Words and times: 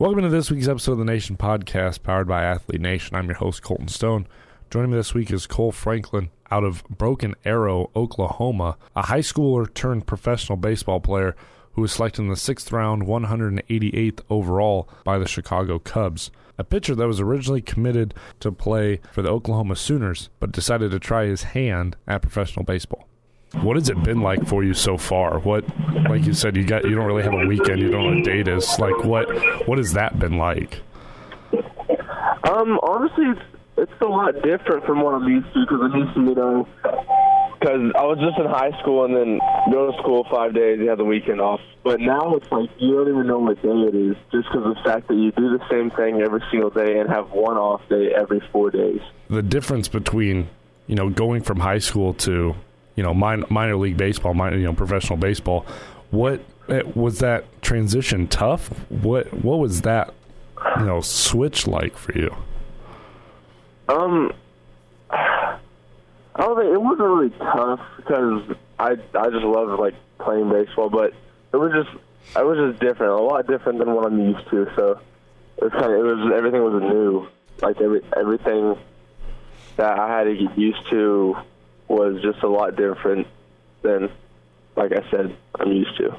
Welcome 0.00 0.22
to 0.22 0.30
this 0.30 0.50
week's 0.50 0.66
episode 0.66 0.92
of 0.92 0.98
the 0.98 1.04
Nation 1.04 1.36
Podcast, 1.36 2.02
powered 2.02 2.26
by 2.26 2.42
Athlete 2.42 2.80
Nation. 2.80 3.16
I'm 3.16 3.26
your 3.26 3.34
host, 3.34 3.60
Colton 3.60 3.88
Stone. 3.88 4.26
Joining 4.70 4.92
me 4.92 4.96
this 4.96 5.12
week 5.12 5.30
is 5.30 5.46
Kohl 5.46 5.72
Franklin 5.72 6.30
out 6.50 6.64
of 6.64 6.82
Broken 6.88 7.34
Arrow, 7.44 7.90
Oklahoma, 7.94 8.78
a 8.96 9.02
high 9.02 9.20
schooler 9.20 9.70
turned 9.74 10.06
professional 10.06 10.56
baseball 10.56 11.00
player 11.00 11.36
who 11.72 11.82
was 11.82 11.92
selected 11.92 12.22
in 12.22 12.28
the 12.30 12.36
sixth 12.36 12.72
round, 12.72 13.02
188th 13.02 14.20
overall 14.30 14.88
by 15.04 15.18
the 15.18 15.28
Chicago 15.28 15.78
Cubs. 15.78 16.30
A 16.56 16.64
pitcher 16.64 16.94
that 16.94 17.06
was 17.06 17.20
originally 17.20 17.60
committed 17.60 18.14
to 18.40 18.50
play 18.50 19.00
for 19.12 19.20
the 19.20 19.28
Oklahoma 19.28 19.76
Sooners, 19.76 20.30
but 20.38 20.50
decided 20.50 20.92
to 20.92 20.98
try 20.98 21.26
his 21.26 21.42
hand 21.42 21.96
at 22.06 22.22
professional 22.22 22.64
baseball. 22.64 23.06
What 23.62 23.76
has 23.76 23.88
it 23.88 24.02
been 24.04 24.20
like 24.20 24.46
for 24.46 24.62
you 24.62 24.74
so 24.74 24.96
far? 24.96 25.40
What, 25.40 25.64
like 26.08 26.24
you 26.24 26.34
said, 26.34 26.56
you 26.56 26.64
got 26.64 26.84
you 26.84 26.94
don't 26.94 27.06
really 27.06 27.24
have 27.24 27.34
a 27.34 27.46
weekend. 27.46 27.80
You 27.80 27.90
don't 27.90 28.10
know 28.10 28.16
what 28.16 28.24
date 28.24 28.48
is. 28.48 28.78
Like 28.78 29.04
what 29.04 29.26
what 29.66 29.78
has 29.78 29.92
that 29.94 30.18
been 30.18 30.38
like? 30.38 30.80
Um, 32.48 32.78
honestly, 32.82 33.26
it's 33.26 33.40
it's 33.76 34.00
a 34.00 34.06
lot 34.06 34.34
different 34.42 34.84
from 34.84 35.00
what 35.02 35.14
I'm 35.14 35.28
used 35.28 35.52
to 35.52 35.60
because 35.60 35.80
I'm 35.82 35.98
used 35.98 36.14
to 36.14 36.20
you 36.20 36.34
know 36.34 36.68
because 37.60 37.92
I 37.94 38.04
was 38.04 38.18
just 38.18 38.38
in 38.38 38.46
high 38.46 38.72
school 38.80 39.04
and 39.04 39.14
then 39.14 39.38
go 39.70 39.90
to 39.90 39.98
school 39.98 40.26
five 40.30 40.54
days, 40.54 40.78
you 40.78 40.88
have 40.88 40.98
the 40.98 41.04
weekend 41.04 41.40
off. 41.40 41.60
But 41.82 42.00
now 42.00 42.34
it's 42.36 42.50
like 42.50 42.70
you 42.78 42.94
don't 42.94 43.08
even 43.08 43.26
know 43.26 43.38
what 43.38 43.60
day 43.62 43.68
it 43.68 43.94
is 43.94 44.16
just 44.32 44.48
because 44.48 44.66
of 44.66 44.74
the 44.76 44.80
fact 44.82 45.08
that 45.08 45.14
you 45.14 45.32
do 45.32 45.58
the 45.58 45.64
same 45.68 45.90
thing 45.90 46.22
every 46.22 46.42
single 46.50 46.70
day 46.70 46.98
and 46.98 47.10
have 47.10 47.30
one 47.32 47.56
off 47.56 47.82
day 47.88 48.12
every 48.16 48.40
four 48.52 48.70
days. 48.70 49.00
The 49.28 49.42
difference 49.42 49.88
between 49.88 50.48
you 50.86 50.94
know 50.94 51.10
going 51.10 51.42
from 51.42 51.60
high 51.60 51.78
school 51.78 52.14
to 52.14 52.54
you 53.00 53.06
know 53.06 53.14
minor, 53.14 53.46
minor 53.48 53.76
league 53.76 53.96
baseball, 53.96 54.34
minor, 54.34 54.58
you 54.58 54.64
know 54.64 54.74
professional 54.74 55.16
baseball. 55.16 55.64
What 56.10 56.44
eh, 56.68 56.82
was 56.94 57.20
that 57.20 57.62
transition 57.62 58.28
tough? 58.28 58.68
What 58.90 59.32
what 59.42 59.58
was 59.58 59.80
that 59.82 60.12
you 60.78 60.84
know 60.84 61.00
switch 61.00 61.66
like 61.66 61.96
for 61.96 62.12
you? 62.12 62.36
Um, 63.88 64.34
I 65.08 65.56
don't 66.36 66.58
think 66.58 66.74
it 66.74 66.82
wasn't 66.82 67.08
really 67.08 67.30
tough 67.30 67.80
because 67.96 68.54
I 68.78 68.90
I 69.18 69.30
just 69.30 69.46
love 69.46 69.78
like 69.78 69.94
playing 70.18 70.50
baseball, 70.50 70.90
but 70.90 71.14
it 71.54 71.56
was 71.56 71.72
just 71.72 71.88
it 72.36 72.44
was 72.44 72.58
just 72.58 72.80
different, 72.80 73.12
a 73.12 73.16
lot 73.16 73.46
different 73.46 73.78
than 73.78 73.94
what 73.94 74.04
I'm 74.04 74.20
used 74.20 74.46
to. 74.50 74.70
So 74.76 75.00
it 75.56 75.64
was 75.64 75.72
kind 75.72 75.86
of 75.86 75.92
it 75.92 76.02
was 76.02 76.32
everything 76.36 76.62
was 76.62 76.82
new, 76.82 77.28
like 77.62 77.80
every 77.80 78.02
everything 78.14 78.76
that 79.76 79.98
I 79.98 80.18
had 80.18 80.24
to 80.24 80.36
get 80.36 80.58
used 80.58 80.90
to 80.90 81.38
was 81.90 82.22
just 82.22 82.42
a 82.42 82.48
lot 82.48 82.76
different 82.76 83.26
than, 83.82 84.10
like 84.76 84.92
I 84.92 85.08
said, 85.10 85.36
I'm 85.58 85.72
used 85.72 85.96
to. 85.98 86.16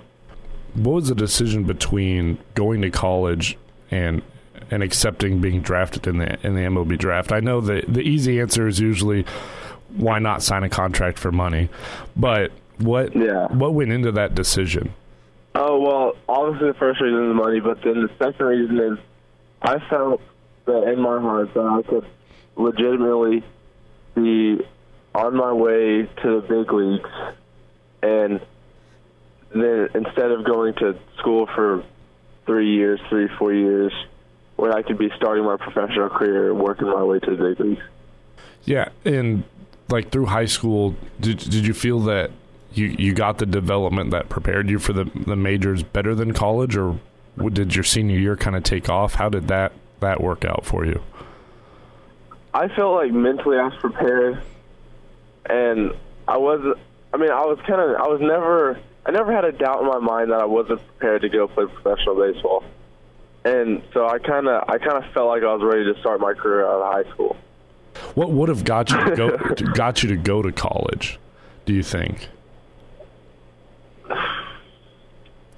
What 0.76 0.94
was 0.94 1.08
the 1.10 1.16
decision 1.16 1.64
between 1.64 2.38
going 2.56 2.82
to 2.82 2.90
college 2.90 3.58
and 3.90 4.22
and 4.70 4.84
accepting 4.84 5.42
being 5.42 5.62
drafted 5.62 6.08
in 6.08 6.18
the 6.18 6.38
in 6.46 6.56
the 6.56 6.62
MLB 6.62 6.98
draft? 6.98 7.32
I 7.32 7.40
know 7.40 7.62
the 7.62 7.84
the 7.88 8.02
easy 8.02 8.40
answer 8.40 8.68
is 8.68 8.80
usually 8.80 9.26
why 9.96 10.20
not 10.20 10.42
sign 10.42 10.64
a 10.64 10.70
contract 10.70 11.18
for 11.20 11.32
money, 11.32 11.70
but 12.16 12.52
what 12.78 13.16
Yeah. 13.16 13.48
what 13.48 13.74
went 13.74 13.92
into 13.92 14.12
that 14.14 14.34
decision? 14.36 14.94
Oh 15.56 15.80
well, 15.82 16.14
obviously 16.30 16.70
the 16.70 16.74
first 16.76 17.02
reason 17.02 17.30
is 17.32 17.36
money, 17.36 17.60
but 17.60 17.82
then 17.84 18.02
the 18.04 18.10
second 18.18 18.46
reason 18.46 18.80
is 18.80 18.98
I 19.62 19.80
felt 19.90 20.22
that 20.66 20.84
in 20.94 21.02
my 21.02 21.20
heart 21.20 21.54
that 21.54 21.66
I 21.66 21.82
could 21.82 22.06
legitimately 22.56 23.44
be 24.16 24.62
on 25.14 25.36
my 25.36 25.52
way 25.52 26.04
to 26.04 26.42
the 26.42 26.46
big 26.48 26.72
leagues, 26.72 27.10
and 28.02 28.42
then 29.54 29.90
instead 29.94 30.32
of 30.32 30.46
going 30.46 30.74
to 30.76 30.98
school 31.18 31.48
for 31.48 31.84
three 32.46 32.74
years, 32.74 33.00
three 33.10 33.28
four 33.38 33.54
years, 33.54 33.94
where 34.56 34.74
I 34.74 34.82
could 34.82 34.98
be 34.98 35.10
starting 35.18 35.46
my 35.46 35.58
professional 35.58 36.10
career, 36.10 36.54
working 36.54 36.88
my 36.88 37.04
way 37.04 37.20
to 37.20 37.36
the 37.36 37.44
big 37.44 37.60
leagues. 37.60 37.84
Yeah, 38.64 38.90
and 39.06 39.44
like 39.90 40.12
through 40.12 40.28
high 40.28 40.46
school, 40.46 40.96
did 41.20 41.40
did 41.40 41.66
you 41.66 41.74
feel 41.74 42.00
that 42.02 42.32
you 42.74 42.88
you 42.98 43.14
got 43.14 43.38
the 43.38 43.46
development 43.46 44.12
that 44.12 44.30
prepared 44.30 44.70
you 44.70 44.80
for 44.80 44.94
the 44.94 45.06
the 45.26 45.36
majors 45.36 45.84
better 45.84 46.16
than 46.16 46.34
college, 46.34 46.76
or 46.78 47.00
did 47.52 47.76
your 47.76 47.84
senior 47.84 48.18
year 48.18 48.38
kind 48.38 48.56
of 48.56 48.64
take 48.64 48.90
off? 48.90 49.16
How 49.16 49.30
did 49.30 49.48
that 49.50 49.74
that 50.00 50.22
work 50.22 50.46
out 50.46 50.66
for 50.66 50.86
you? 50.86 51.02
I 52.54 52.68
felt 52.70 52.96
like 52.96 53.12
mentally 53.12 53.58
I 53.58 53.66
was 53.66 53.76
prepared, 53.80 54.42
and 55.50 55.92
I 56.28 56.38
was. 56.38 56.78
I 57.14 57.18
mean, 57.18 57.32
I 57.32 57.46
was 57.46 57.60
kind 57.68 57.82
of. 57.82 57.96
I 58.00 58.08
was 58.08 58.20
never. 58.22 58.80
I 59.06 59.12
never 59.12 59.34
had 59.34 59.46
a 59.46 59.52
doubt 59.52 59.82
in 59.82 59.88
my 59.88 60.00
mind 60.00 60.32
that 60.32 60.40
I 60.40 60.46
wasn't 60.46 60.86
prepared 60.88 61.24
to 61.24 61.30
go 61.30 61.48
play 61.48 61.66
professional 61.66 62.16
baseball, 62.16 62.64
and 63.44 63.82
so 63.94 64.08
I 64.08 64.20
kind 64.20 64.48
of. 64.48 64.64
I 64.70 64.78
kind 64.78 65.04
of 65.04 65.12
felt 65.14 65.28
like 65.28 65.44
I 65.44 65.54
was 65.54 65.64
ready 65.64 65.92
to 65.94 66.00
start 66.00 66.20
my 66.20 66.34
career 66.34 66.66
out 66.66 66.82
of 66.82 66.94
high 66.94 67.12
school. 67.12 67.36
What 68.16 68.30
would 68.32 68.50
have 68.50 68.64
got 68.64 68.90
you 68.90 69.04
to 69.04 69.16
go 69.16 69.38
got 69.74 70.04
you 70.04 70.10
to 70.10 70.18
go 70.18 70.42
to 70.42 70.52
college? 70.52 71.20
Do 71.66 71.74
you 71.74 71.84
think? 71.84 72.30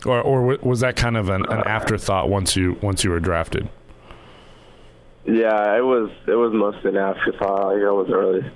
Or, 0.05 0.19
or 0.21 0.57
was 0.61 0.81
that 0.81 0.97
kind 0.97 1.15
of 1.15 1.29
an, 1.29 1.45
an 1.45 1.63
afterthought 1.65 2.29
once 2.29 2.55
you 2.55 2.77
once 2.81 3.03
you 3.03 3.09
were 3.09 3.19
drafted? 3.19 3.69
Yeah, 5.25 5.77
it 5.77 5.85
was. 5.85 6.11
It 6.27 6.35
was 6.35 6.51
mostly 6.53 6.89
an 6.89 6.97
afterthought. 6.97 7.73
Like 7.73 7.83
I 7.83 7.91
wasn't 7.91 8.17
really 8.17 8.51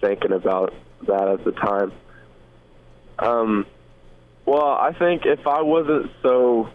thinking 0.00 0.32
about 0.32 0.72
that 1.06 1.28
at 1.28 1.44
the 1.44 1.52
time. 1.52 1.92
Um, 3.18 3.66
well, 4.46 4.66
I 4.72 4.92
think 4.92 5.22
if 5.26 5.46
I 5.46 5.62
wasn't 5.62 6.10
so 6.22 6.68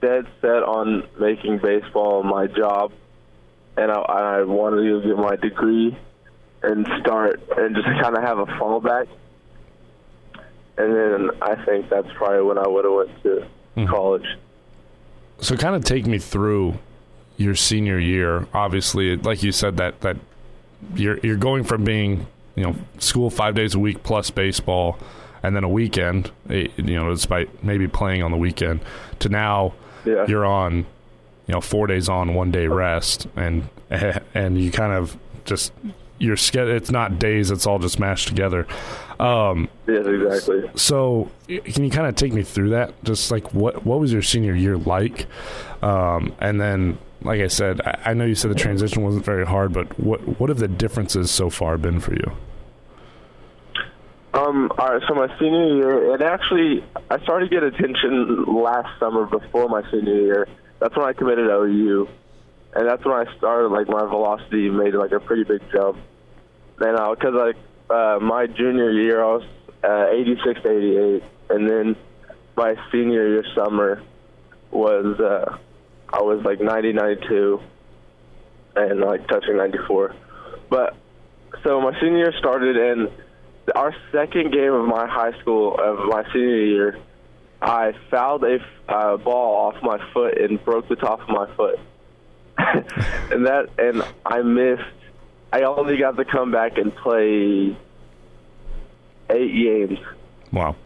dead 0.00 0.26
set 0.40 0.62
on 0.62 1.04
making 1.18 1.58
baseball 1.58 2.22
my 2.22 2.46
job, 2.46 2.92
and 3.76 3.90
I, 3.90 3.96
I 3.96 4.42
wanted 4.42 4.82
to 4.82 5.06
get 5.06 5.16
my 5.16 5.36
degree 5.36 5.96
and 6.62 6.86
start 7.00 7.40
and 7.56 7.74
just 7.76 7.86
kind 8.02 8.16
of 8.16 8.22
have 8.22 8.38
a 8.38 8.46
fallback, 8.46 9.06
and 10.78 10.94
then 10.94 11.30
I 11.40 11.54
think 11.64 11.88
that's 11.88 12.08
probably 12.14 12.42
when 12.42 12.58
I 12.58 12.66
would 12.66 12.84
have 12.84 12.94
went 12.94 13.22
to 13.22 13.46
Mhm. 13.76 13.88
college. 13.88 14.26
So 15.38 15.54
kind 15.56 15.74
of 15.76 15.84
take 15.84 16.06
me 16.06 16.18
through 16.18 16.78
your 17.36 17.54
senior 17.54 17.98
year. 17.98 18.46
Obviously, 18.54 19.16
like 19.16 19.42
you 19.42 19.52
said, 19.52 19.76
that 19.76 20.00
that 20.00 20.16
you're 20.94 21.18
you're 21.22 21.36
going 21.36 21.62
from 21.64 21.84
being 21.84 22.26
you 22.56 22.64
know 22.64 22.74
school 22.98 23.30
five 23.30 23.54
days 23.54 23.74
a 23.74 23.78
week 23.78 24.02
plus 24.02 24.30
baseball, 24.30 24.98
and 25.42 25.54
then 25.54 25.62
a 25.64 25.68
weekend. 25.68 26.30
eh, 26.50 26.68
You 26.76 26.96
know, 26.96 27.10
despite 27.10 27.62
maybe 27.62 27.86
playing 27.86 28.22
on 28.22 28.30
the 28.32 28.36
weekend, 28.38 28.80
to 29.20 29.28
now 29.28 29.74
Yeah. 30.04 30.24
you're 30.26 30.46
on 30.46 30.86
you 31.46 31.52
know 31.54 31.60
four 31.60 31.86
days 31.86 32.08
on, 32.08 32.34
one 32.34 32.50
day 32.50 32.66
rest, 32.66 33.26
and 33.36 33.68
and 34.34 34.58
you 34.60 34.70
kind 34.72 34.92
of 34.92 35.16
just 35.44 35.72
your 36.18 36.36
schedule. 36.36 36.74
It's 36.74 36.90
not 36.90 37.18
days; 37.18 37.50
it's 37.50 37.66
all 37.66 37.78
just 37.78 38.00
mashed 38.00 38.26
together. 38.28 38.66
Um, 39.20 39.68
yes, 39.86 40.06
exactly. 40.06 40.70
so, 40.74 41.30
can 41.46 41.84
you 41.84 41.90
kind 41.90 42.06
of 42.06 42.16
take 42.16 42.32
me 42.34 42.42
through 42.42 42.70
that? 42.70 42.92
Just 43.04 43.30
like 43.30 43.52
what 43.54 43.84
what 43.86 44.00
was 44.00 44.12
your 44.12 44.22
senior 44.22 44.54
year 44.54 44.76
like? 44.78 45.26
Um, 45.82 46.34
and 46.40 46.60
then, 46.60 46.98
like 47.26 47.40
I 47.40 47.48
said, 47.48 47.80
I, 47.82 48.10
I 48.10 48.14
know 48.14 48.24
you 48.24 48.34
said 48.34 48.50
the 48.50 48.54
transition 48.54 49.02
wasn't 49.02 49.24
very 49.24 49.46
hard, 49.46 49.72
but 49.72 49.98
what 49.98 50.40
what 50.40 50.48
have 50.48 50.58
the 50.58 50.68
differences 50.68 51.30
so 51.30 51.50
far 51.50 51.76
been 51.76 52.00
for 52.00 52.14
you? 52.14 52.32
Um, 54.36 54.70
all 54.78 54.92
right, 54.92 55.02
so 55.08 55.14
my 55.14 55.28
senior 55.38 55.76
year, 55.76 56.14
it 56.14 56.20
actually, 56.20 56.84
I 57.10 57.18
started 57.22 57.48
to 57.48 57.54
get 57.54 57.62
attention 57.62 58.44
last 58.44 58.98
summer 59.00 59.24
before 59.24 59.66
my 59.66 59.82
senior 59.90 60.20
year. 60.20 60.48
That's 60.78 60.94
when 60.94 61.06
I 61.06 61.14
committed 61.14 61.48
OU. 61.48 62.06
And 62.74 62.86
that's 62.86 63.02
when 63.02 63.14
I 63.14 63.24
started, 63.38 63.68
like, 63.68 63.88
my 63.88 64.04
velocity 64.04 64.68
made, 64.68 64.92
like, 64.92 65.12
a 65.12 65.20
pretty 65.20 65.44
big 65.44 65.62
jump. 65.72 65.96
And, 66.80 66.98
uh, 66.98 67.14
cause, 67.14 67.32
like, 67.32 67.56
uh, 67.88 68.18
my 68.20 68.46
junior 68.46 68.90
year, 68.90 69.24
I 69.24 69.36
was, 69.36 69.44
uh, 69.82 70.08
86 70.10 70.60
to 70.60 70.70
88. 70.70 71.22
And 71.48 71.70
then 71.70 71.96
my 72.56 72.76
senior 72.92 73.26
year 73.26 73.44
summer 73.54 74.02
was, 74.70 75.18
uh, 75.18 75.56
I 76.12 76.22
was, 76.22 76.44
like, 76.44 76.60
90, 76.60 76.92
92. 76.92 77.60
And, 78.76 79.00
like, 79.00 79.26
touching 79.28 79.56
94. 79.56 80.14
But, 80.68 80.96
so 81.62 81.80
my 81.80 81.98
senior 82.00 82.18
year 82.18 82.32
started, 82.38 82.76
and 82.76 83.10
our 83.74 83.94
second 84.12 84.52
game 84.52 84.72
of 84.72 84.86
my 84.86 85.06
high 85.06 85.38
school 85.40 85.76
of 85.78 86.08
my 86.08 86.24
senior 86.32 86.64
year, 86.64 86.98
I 87.60 87.92
fouled 88.10 88.44
a 88.44 88.58
uh, 88.88 89.16
ball 89.16 89.66
off 89.66 89.82
my 89.82 89.98
foot 90.12 90.38
and 90.38 90.62
broke 90.64 90.88
the 90.88 90.96
top 90.96 91.20
of 91.20 91.28
my 91.28 91.52
foot, 91.56 91.78
and 92.58 93.46
that 93.46 93.68
and 93.78 94.02
I 94.24 94.42
missed. 94.42 94.82
I 95.52 95.62
only 95.62 95.96
got 95.96 96.16
to 96.16 96.24
come 96.24 96.50
back 96.50 96.76
and 96.76 96.94
play 96.94 97.76
eight 99.30 99.52
games. 99.52 99.98
Wow. 100.52 100.76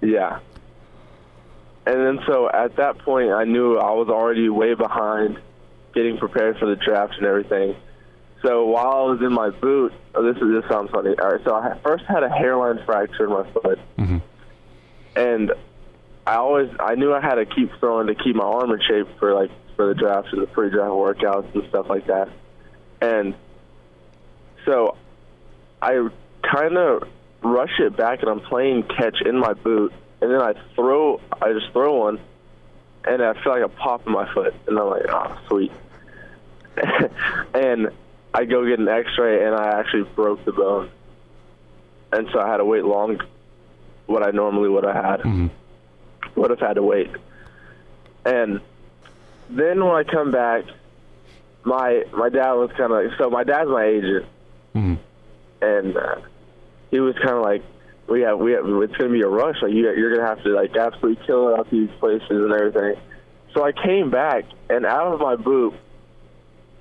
Yeah. 0.00 0.40
And 1.88 1.96
then 2.18 2.24
so 2.26 2.50
at 2.50 2.76
that 2.76 2.98
point, 2.98 3.30
I 3.30 3.44
knew 3.44 3.78
I 3.78 3.92
was 3.92 4.08
already 4.10 4.50
way 4.50 4.74
behind 4.74 5.38
getting 5.94 6.18
prepared 6.18 6.58
for 6.58 6.66
the 6.66 6.76
draft 6.76 7.14
and 7.16 7.24
everything. 7.24 7.74
So 8.44 8.66
while 8.66 8.92
I 8.92 9.02
was 9.10 9.20
in 9.22 9.32
my 9.32 9.48
boot, 9.48 9.94
oh, 10.14 10.22
this 10.22 10.36
is 10.36 10.48
this 10.52 10.70
sounds 10.70 10.90
funny. 10.90 11.14
All 11.18 11.30
right, 11.30 11.40
so 11.44 11.54
I 11.54 11.78
first 11.82 12.04
had 12.04 12.22
a 12.22 12.28
hairline 12.28 12.78
fracture 12.84 13.24
in 13.24 13.30
my 13.30 13.50
foot, 13.52 13.78
Mhm. 13.96 14.20
and 15.16 15.52
I 16.26 16.34
always 16.34 16.70
I 16.78 16.94
knew 16.94 17.14
I 17.14 17.20
had 17.20 17.36
to 17.36 17.46
keep 17.46 17.70
throwing 17.80 18.08
to 18.08 18.14
keep 18.14 18.36
my 18.36 18.44
arm 18.44 18.70
in 18.70 18.80
shape 18.86 19.08
for 19.18 19.32
like 19.32 19.50
for 19.76 19.86
the 19.86 19.94
drafts 19.94 20.28
and 20.32 20.42
the 20.42 20.46
pre-draft 20.46 20.90
workouts 20.90 21.54
and 21.54 21.66
stuff 21.70 21.88
like 21.88 22.06
that. 22.08 22.28
And 23.00 23.34
so 24.66 24.94
I 25.80 26.06
kind 26.42 26.76
of 26.76 27.04
rush 27.42 27.80
it 27.80 27.96
back 27.96 28.20
and 28.20 28.28
I'm 28.28 28.40
playing 28.40 28.82
catch 28.82 29.22
in 29.24 29.38
my 29.38 29.54
boot 29.54 29.92
and 30.20 30.30
then 30.30 30.40
I 30.40 30.54
throw 30.74 31.20
I 31.40 31.52
just 31.52 31.70
throw 31.72 31.94
one 31.94 32.18
and 33.04 33.22
I 33.22 33.34
feel 33.42 33.52
like 33.52 33.62
a 33.62 33.68
pop 33.68 34.06
in 34.06 34.12
my 34.12 34.32
foot 34.34 34.54
and 34.66 34.78
I'm 34.78 34.88
like, 34.90 35.06
oh 35.08 35.38
sweet. 35.48 35.72
and 37.54 37.90
I 38.34 38.44
go 38.44 38.64
get 38.66 38.78
an 38.78 38.88
X-ray, 38.88 39.44
and 39.44 39.54
I 39.54 39.78
actually 39.80 40.02
broke 40.14 40.44
the 40.44 40.52
bone, 40.52 40.90
and 42.12 42.28
so 42.32 42.38
I 42.40 42.46
had 42.48 42.58
to 42.58 42.64
wait 42.64 42.84
long. 42.84 43.20
What 44.06 44.22
I 44.26 44.30
normally 44.30 44.68
would 44.68 44.84
have 44.84 44.94
had, 44.94 45.20
Mhm. 45.22 45.50
would 46.36 46.50
have 46.50 46.60
had 46.60 46.74
to 46.74 46.82
wait. 46.82 47.10
And 48.24 48.60
then 49.50 49.84
when 49.84 49.94
I 49.96 50.04
come 50.04 50.30
back, 50.30 50.64
my 51.64 52.04
my 52.12 52.28
dad 52.28 52.52
was 52.52 52.70
kind 52.76 52.92
of 52.92 53.12
so 53.18 53.28
my 53.30 53.44
dad's 53.44 53.70
my 53.70 53.84
agent, 53.84 54.26
Mhm. 54.76 54.98
and 55.62 55.96
uh, 55.96 56.16
he 56.90 57.00
was 57.00 57.14
kind 57.16 57.30
of 57.34 57.42
like, 57.42 57.62
"We 58.08 58.22
have 58.22 58.38
we 58.38 58.52
have 58.52 58.64
it's 58.66 58.96
gonna 58.96 59.12
be 59.12 59.22
a 59.22 59.28
rush. 59.28 59.56
Like 59.62 59.72
you 59.72 59.82
you're 59.94 60.14
gonna 60.14 60.28
have 60.28 60.42
to 60.44 60.50
like 60.50 60.76
absolutely 60.76 61.24
kill 61.26 61.50
it 61.50 61.58
out 61.58 61.70
these 61.70 61.90
places 62.00 62.26
and 62.30 62.52
everything." 62.52 62.94
So 63.54 63.64
I 63.64 63.72
came 63.72 64.10
back, 64.10 64.44
and 64.68 64.84
out 64.86 65.12
of 65.14 65.20
my 65.20 65.36
boot, 65.36 65.74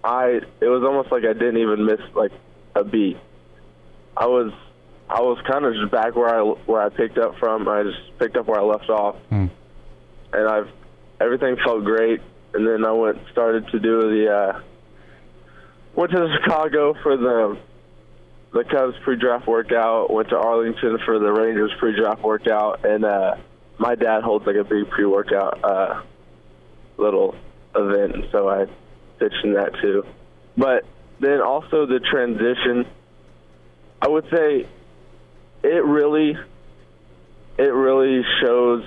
I 0.03 0.41
it 0.61 0.67
was 0.67 0.83
almost 0.83 1.11
like 1.11 1.23
I 1.25 1.33
didn't 1.33 1.57
even 1.57 1.85
miss 1.85 2.01
like 2.15 2.31
a 2.75 2.83
beat. 2.83 3.17
I 4.15 4.25
was 4.27 4.51
I 5.09 5.21
was 5.21 5.37
kind 5.49 5.63
of 5.65 5.73
just 5.73 5.91
back 5.91 6.15
where 6.15 6.29
I 6.29 6.41
where 6.41 6.81
I 6.81 6.89
picked 6.89 7.17
up 7.17 7.37
from. 7.39 7.67
I 7.67 7.83
just 7.83 8.17
picked 8.19 8.35
up 8.37 8.47
where 8.47 8.59
I 8.59 8.63
left 8.63 8.89
off, 8.89 9.15
Mm. 9.31 9.49
and 10.33 10.47
I've 10.47 10.69
everything 11.19 11.55
felt 11.63 11.83
great. 11.83 12.21
And 12.53 12.65
then 12.67 12.85
I 12.85 12.91
went 12.91 13.19
started 13.31 13.67
to 13.69 13.79
do 13.79 14.01
the 14.01 14.33
uh, 14.33 14.59
went 15.95 16.11
to 16.11 16.27
Chicago 16.41 16.93
for 17.03 17.15
the 17.17 17.57
the 18.57 18.63
Cubs 18.63 18.95
pre-draft 19.03 19.47
workout. 19.47 20.11
Went 20.11 20.29
to 20.29 20.37
Arlington 20.37 20.97
for 21.05 21.19
the 21.19 21.31
Rangers 21.31 21.71
pre-draft 21.79 22.23
workout, 22.23 22.83
and 22.85 23.05
uh, 23.05 23.35
my 23.77 23.93
dad 23.93 24.23
holds 24.23 24.47
like 24.47 24.55
a 24.55 24.63
big 24.63 24.89
pre-workout 24.89 25.63
uh, 25.63 26.01
little 26.97 27.35
event, 27.75 28.15
and 28.15 28.27
so 28.31 28.49
I 28.49 28.65
pitched 29.19 29.43
in 29.43 29.53
that 29.53 29.73
too. 29.79 30.03
But 30.57 30.85
then 31.19 31.39
also 31.41 31.85
the 31.85 31.99
transition, 31.99 32.87
I 34.01 34.07
would 34.07 34.25
say 34.31 34.67
it 35.63 35.85
really 35.85 36.35
it 37.57 37.73
really 37.73 38.23
shows 38.41 38.83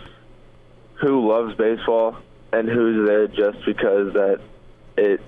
who 1.00 1.28
loves 1.28 1.56
baseball 1.56 2.16
and 2.52 2.68
who's 2.68 3.06
there 3.06 3.28
just 3.28 3.64
because 3.64 4.14
that 4.14 4.40
it 4.96 5.20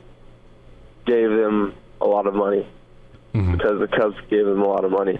gave 1.07 1.31
them 1.31 1.75
a 2.01 2.07
lot 2.07 2.27
of 2.27 2.35
money 2.35 2.67
Mhm. 3.35 3.53
because 3.57 3.81
the 3.81 3.89
Cubs 3.89 4.17
gave 4.29 4.47
him 4.47 4.61
a 4.61 4.67
lot 4.67 4.85
of 4.85 4.91
money. 4.91 5.19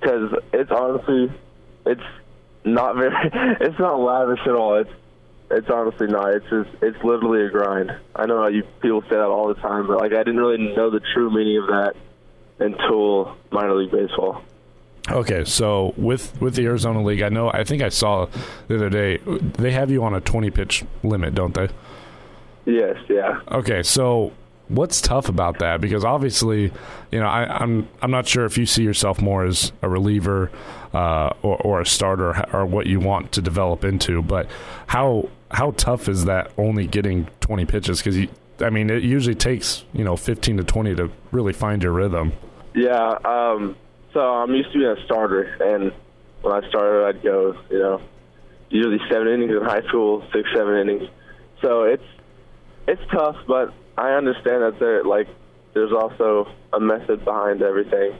Because 0.00 0.34
it's 0.52 0.70
honestly 0.70 1.30
it's 1.86 2.02
not 2.64 2.96
very 2.96 3.14
it's 3.60 3.78
not 3.78 4.00
lavish 4.00 4.40
at 4.46 4.54
all. 4.54 4.76
It's 4.76 4.90
it's 5.50 5.68
honestly 5.70 6.06
not. 6.06 6.34
It's 6.34 6.46
just 6.50 6.70
it's 6.82 7.02
literally 7.04 7.46
a 7.46 7.50
grind. 7.50 7.92
I 8.16 8.26
know 8.26 8.40
how 8.40 8.48
you 8.48 8.62
people 8.80 9.02
say 9.02 9.10
that 9.16 9.20
all 9.26 9.48
the 9.48 9.54
time 9.60 9.86
but 9.86 9.98
like 9.98 10.12
I 10.12 10.18
didn't 10.24 10.38
really 10.38 10.74
know 10.74 10.90
the 10.90 11.00
true 11.14 11.30
meaning 11.30 11.58
of 11.58 11.66
that 11.68 11.94
until 12.58 13.36
minor 13.50 13.74
league 13.74 13.90
baseball. 13.90 14.42
Okay, 15.10 15.44
so 15.44 15.94
with 15.96 16.40
with 16.40 16.54
the 16.54 16.64
Arizona 16.66 17.02
League, 17.02 17.22
I 17.22 17.28
know 17.28 17.50
I 17.50 17.64
think 17.64 17.82
I 17.82 17.88
saw 17.88 18.26
the 18.68 18.76
other 18.76 18.88
day 18.88 19.18
they 19.18 19.72
have 19.72 19.90
you 19.90 20.04
on 20.04 20.14
a 20.14 20.20
20 20.20 20.50
pitch 20.50 20.84
limit, 21.02 21.34
don't 21.34 21.54
they? 21.54 21.68
yes 22.64 22.96
yeah. 23.08 23.40
Okay, 23.50 23.82
so 23.82 24.32
what's 24.72 25.00
tough 25.00 25.28
about 25.28 25.58
that? 25.58 25.80
Because 25.80 26.04
obviously, 26.04 26.72
you 27.10 27.20
know, 27.20 27.26
I, 27.26 27.44
I'm 27.44 27.88
I'm 28.00 28.10
not 28.10 28.26
sure 28.26 28.44
if 28.44 28.58
you 28.58 28.66
see 28.66 28.82
yourself 28.82 29.20
more 29.20 29.44
as 29.44 29.72
a 29.82 29.88
reliever 29.88 30.50
uh, 30.92 31.30
or, 31.42 31.56
or 31.58 31.80
a 31.80 31.86
starter 31.86 32.44
or 32.52 32.66
what 32.66 32.86
you 32.86 33.00
want 33.00 33.32
to 33.32 33.42
develop 33.42 33.84
into, 33.84 34.22
but 34.22 34.48
how 34.86 35.28
how 35.50 35.72
tough 35.72 36.08
is 36.08 36.24
that 36.24 36.50
only 36.56 36.86
getting 36.86 37.28
20 37.40 37.66
pitches? 37.66 38.02
Because 38.02 38.28
I 38.60 38.70
mean, 38.70 38.90
it 38.90 39.02
usually 39.02 39.34
takes 39.34 39.84
you 39.92 40.04
know 40.04 40.16
15 40.16 40.58
to 40.58 40.64
20 40.64 40.94
to 40.96 41.10
really 41.30 41.52
find 41.52 41.82
your 41.82 41.92
rhythm. 41.92 42.32
Yeah, 42.74 43.18
um, 43.24 43.76
so 44.12 44.20
I'm 44.20 44.54
used 44.54 44.72
to 44.72 44.78
being 44.78 44.90
a 44.90 45.04
starter, 45.04 45.42
and 45.60 45.92
when 46.40 46.52
I 46.54 46.66
started, 46.68 47.06
I'd 47.06 47.22
go, 47.22 47.56
you 47.70 47.78
know, 47.78 48.00
usually 48.70 48.98
seven 49.10 49.28
innings 49.28 49.52
in 49.52 49.62
high 49.62 49.82
school, 49.88 50.24
six, 50.32 50.48
seven 50.54 50.76
innings. 50.76 51.08
So 51.60 51.84
it's 51.84 52.04
it's 52.88 53.02
tough, 53.12 53.36
but 53.46 53.72
I 53.96 54.12
understand 54.12 54.62
that 54.62 54.78
there, 54.78 55.04
like, 55.04 55.28
there's 55.74 55.92
also 55.92 56.48
a 56.72 56.80
method 56.80 57.24
behind 57.24 57.62
everything. 57.62 58.14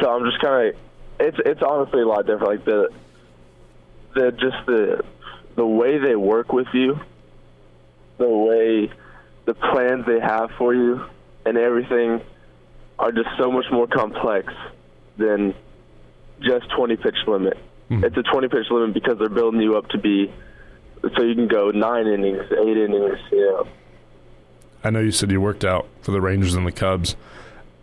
So 0.00 0.10
I'm 0.10 0.24
just 0.24 0.40
kind 0.40 0.68
of, 0.68 0.74
it's 1.20 1.36
it's 1.44 1.62
honestly 1.62 2.00
a 2.02 2.06
lot 2.06 2.26
different. 2.26 2.48
Like 2.48 2.64
the 2.64 2.88
the 4.14 4.32
just 4.32 4.66
the 4.66 5.04
the 5.56 5.66
way 5.66 5.98
they 5.98 6.16
work 6.16 6.52
with 6.52 6.68
you, 6.72 6.98
the 8.18 8.28
way 8.28 8.90
the 9.44 9.54
plans 9.54 10.06
they 10.06 10.20
have 10.20 10.50
for 10.56 10.74
you, 10.74 11.04
and 11.44 11.58
everything 11.58 12.20
are 12.98 13.12
just 13.12 13.28
so 13.38 13.50
much 13.50 13.66
more 13.72 13.86
complex 13.86 14.52
than 15.16 15.54
just 16.40 16.70
20 16.76 16.96
pitch 16.96 17.16
limit. 17.26 17.58
Mhm. 17.90 18.04
It's 18.04 18.16
a 18.16 18.22
20 18.22 18.48
pitch 18.48 18.70
limit 18.70 18.94
because 18.94 19.18
they're 19.18 19.28
building 19.28 19.60
you 19.60 19.76
up 19.76 19.88
to 19.88 19.98
be 19.98 20.32
so 21.16 21.22
you 21.22 21.34
can 21.34 21.48
go 21.48 21.70
nine 21.70 22.06
innings, 22.06 22.44
eight 22.52 22.76
innings, 22.76 23.18
you 23.30 23.44
know. 23.44 23.66
I 24.84 24.90
know 24.90 25.00
you 25.00 25.12
said 25.12 25.30
you 25.30 25.40
worked 25.40 25.64
out 25.64 25.86
for 26.02 26.10
the 26.10 26.20
Rangers 26.20 26.54
and 26.54 26.66
the 26.66 26.72
Cubs. 26.72 27.16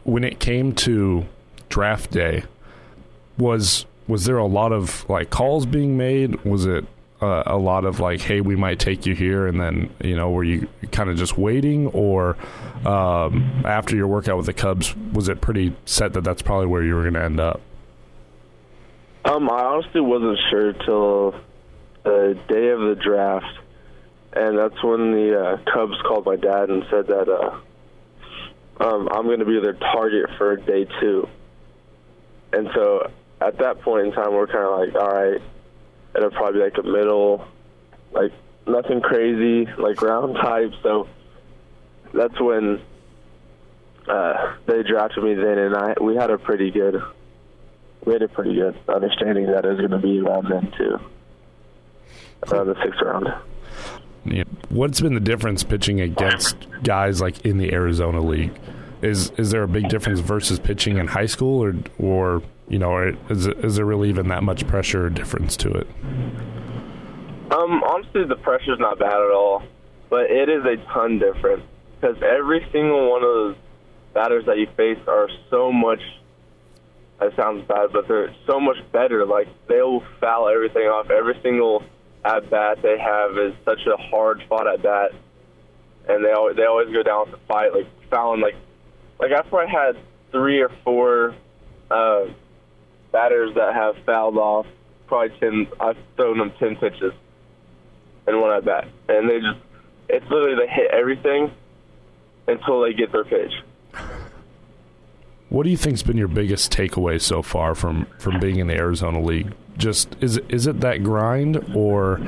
When 0.04 0.24
it 0.24 0.40
came 0.40 0.74
to 0.76 1.26
draft 1.70 2.12
day, 2.12 2.44
was 3.38 3.86
was 4.08 4.26
there 4.26 4.38
a 4.38 4.46
lot 4.46 4.72
of 4.72 5.08
like 5.10 5.30
calls 5.30 5.66
being 5.66 5.98
made? 5.98 6.44
Was 6.44 6.66
it 6.66 6.86
uh, 7.22 7.44
a 7.46 7.58
lot 7.58 7.86
of 7.86 8.00
like, 8.00 8.22
"Hey, 8.22 8.42
we 8.42 8.56
might 8.56 8.80
take 8.80 9.06
you 9.06 9.14
here," 9.14 9.48
and 9.48 9.60
then 9.60 9.90
you 10.02 10.16
know, 10.16 10.32
were 10.32 10.44
you 10.44 10.68
kind 10.92 11.10
of 11.10 11.18
just 11.18 11.38
waiting, 11.38 11.88
or 11.88 12.38
um, 12.86 13.62
after 13.66 13.96
your 13.96 14.08
workout 14.08 14.38
with 14.38 14.46
the 14.46 14.54
Cubs, 14.54 14.96
was 15.14 15.30
it 15.30 15.42
pretty 15.42 15.76
set 15.86 16.14
that 16.14 16.24
that's 16.24 16.42
probably 16.42 16.68
where 16.68 16.84
you 16.84 16.96
were 16.96 17.02
going 17.02 17.14
to 17.16 17.24
end 17.24 17.40
up? 17.40 17.62
Um, 19.26 19.50
I 19.50 19.64
honestly 19.64 20.02
wasn't 20.02 20.40
sure 20.50 20.74
till 20.74 21.36
the 22.04 22.38
day 22.48 22.70
of 22.70 22.80
the 22.80 22.96
draft, 22.96 23.60
and 24.34 24.58
that's 24.58 24.84
when 24.84 25.12
the 25.12 25.40
uh, 25.40 25.72
Cubs 25.72 25.98
called 26.08 26.26
my 26.26 26.36
dad 26.36 26.70
and 26.70 26.84
said 26.90 27.08
that 27.08 27.30
uh, 27.30 27.60
um, 28.84 29.10
I'm 29.12 29.26
going 29.26 29.40
to 29.40 29.46
be 29.46 29.60
their 29.60 29.74
target 29.74 30.30
for 30.38 30.56
day 30.56 30.86
two. 31.00 31.28
And 32.54 32.70
so 32.74 33.12
at 33.42 33.58
that 33.60 33.82
point 33.82 34.08
in 34.08 34.14
time, 34.14 34.34
we're 34.34 34.48
kind 34.48 34.66
of 34.66 34.80
like, 34.80 34.96
all 35.02 35.12
right, 35.12 35.42
it'll 36.16 36.32
probably 36.32 36.60
be 36.60 36.64
like 36.66 36.78
a 36.78 36.84
middle, 36.84 37.46
like 38.12 38.32
nothing 38.68 39.02
crazy, 39.02 39.70
like 39.78 40.02
round 40.02 40.36
type. 40.36 40.72
So 40.84 41.08
that's 42.14 42.40
when 42.40 42.82
uh, 44.08 44.56
they 44.66 44.84
drafted 44.84 45.24
me 45.24 45.36
then, 45.36 45.58
and 45.58 45.76
I 45.76 45.94
we 46.02 46.16
had 46.16 46.32
a 46.32 46.38
pretty 46.38 46.72
good 46.72 47.02
we 48.06 48.14
had 48.14 48.22
a 48.22 48.28
pretty 48.28 48.56
good 48.56 48.76
understanding 48.88 49.48
that 49.48 49.66
it 49.66 49.70
was 49.70 49.78
going 49.80 49.92
to 49.92 50.00
be 50.00 50.20
around 50.20 50.48
then 50.50 50.72
too, 50.78 51.00
around 52.48 52.68
the 52.68 52.76
sixth 52.84 53.02
round. 53.02 53.28
Yeah. 54.26 54.44
What's 54.70 55.02
been 55.02 55.14
the 55.14 55.20
difference 55.20 55.64
pitching 55.64 56.02
against 56.02 56.56
guys 56.84 57.22
like 57.22 57.46
in 57.46 57.58
the 57.58 57.74
Arizona 57.74 58.22
League? 58.22 58.58
Is 59.02 59.32
is 59.38 59.52
there 59.52 59.64
a 59.64 59.68
big 59.68 59.88
difference 59.90 60.20
versus 60.20 60.60
pitching 60.60 60.98
in 60.98 61.08
high 61.08 61.26
school, 61.26 61.64
or 61.64 61.76
or 61.98 62.44
you 62.68 62.80
know, 62.80 62.92
or 62.92 63.14
is 63.30 63.48
it, 63.48 63.58
is 63.64 63.76
there 63.76 63.86
really 63.86 64.10
even 64.10 64.28
that 64.28 64.44
much 64.44 64.68
pressure 64.68 65.06
or 65.06 65.10
difference 65.10 65.56
to 65.58 65.72
it? 65.72 65.88
Um, 67.52 67.82
honestly, 67.84 68.26
the 68.26 68.36
pressure's 68.36 68.80
not 68.80 69.00
bad 69.00 69.14
at 69.14 69.32
all, 69.32 69.64
but 70.10 70.30
it 70.30 70.50
is 70.50 70.64
a 70.66 70.78
ton 70.94 71.18
different 71.18 71.64
because 72.00 72.22
every 72.22 72.66
single 72.72 73.10
one 73.10 73.24
of 73.24 73.30
those 73.30 73.56
batters 74.14 74.46
that 74.46 74.58
you 74.58 74.68
face 74.78 75.00
are 75.08 75.30
so 75.50 75.72
much. 75.72 76.02
That 77.20 77.36
sounds 77.36 77.68
bad, 77.68 77.92
but 77.92 78.08
they're 78.08 78.34
so 78.48 78.60
much 78.60 78.78
better. 78.92 79.26
Like 79.26 79.48
they'll 79.68 80.04
foul 80.20 80.48
everything 80.48 80.84
off. 80.84 81.10
Every 81.10 81.38
single 81.42 81.84
at 82.26 82.50
bat 82.50 82.82
they 82.82 82.98
have 82.98 83.38
is 83.38 83.54
such 83.66 83.86
a 83.86 83.98
hard 83.98 84.44
fought 84.50 84.68
at 84.68 84.82
bat, 84.82 85.12
and 86.08 86.24
they 86.24 86.32
always, 86.32 86.56
they 86.56 86.66
always 86.66 86.94
go 86.94 87.04
down 87.04 87.30
with 87.30 87.40
the 87.40 87.46
fight, 87.48 87.74
like 87.74 87.88
fouling. 88.10 88.42
Like 88.42 88.56
like 89.20 89.32
I 89.32 89.66
had 89.66 89.98
three 90.32 90.62
or 90.62 90.72
four 90.84 91.36
uh, 91.90 92.26
batters 93.12 93.54
that 93.56 93.74
have 93.74 93.96
fouled 94.06 94.38
off 94.38 94.66
probably 95.08 95.38
ten. 95.40 95.68
I've 95.80 95.98
thrown 96.16 96.38
them 96.38 96.52
ten 96.60 96.76
pitches 96.76 97.14
and 98.28 98.42
one 98.42 98.56
at 98.56 98.66
bat, 98.66 98.88
and 99.08 99.30
they 99.30 99.40
just 99.40 99.60
it's 100.08 100.26
literally 100.30 100.56
they 100.56 100.72
hit 100.72 100.92
everything 100.92 101.52
until 102.48 102.82
they 102.82 102.94
get 102.94 103.12
their 103.12 103.26
pitch. 103.26 103.54
What 105.50 105.64
do 105.64 105.70
you 105.70 105.78
think's 105.78 106.04
been 106.04 106.18
your 106.18 106.28
biggest 106.28 106.72
takeaway 106.72 107.20
so 107.22 107.42
far 107.42 107.76
from 107.76 108.06
from 108.18 108.40
being 108.40 108.58
in 108.58 108.68
the 108.68 108.76
Arizona 108.76 109.22
League? 109.22 109.54
Just 109.80 110.16
is 110.22 110.36
it, 110.36 110.46
is 110.50 110.68
it 110.68 110.82
that 110.82 111.04
grind, 111.04 111.74
or 111.74 112.20